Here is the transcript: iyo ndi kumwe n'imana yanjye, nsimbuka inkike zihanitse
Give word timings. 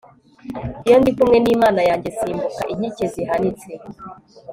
iyo 0.87 0.97
ndi 1.01 1.11
kumwe 1.17 1.37
n'imana 1.39 1.81
yanjye, 1.89 2.07
nsimbuka 2.13 2.61
inkike 2.73 3.05
zihanitse 3.13 3.69